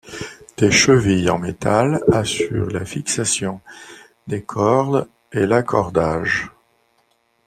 [0.57, 3.61] Des chevilles en métal assurent la fixation
[4.25, 6.49] des cordes et l'accordage.